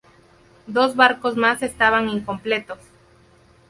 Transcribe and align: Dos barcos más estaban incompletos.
Dos 0.65 0.95
barcos 0.95 1.37
más 1.37 1.61
estaban 1.61 2.09
incompletos. 2.09 2.79